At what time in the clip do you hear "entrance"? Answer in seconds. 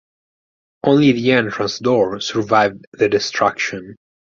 1.33-1.77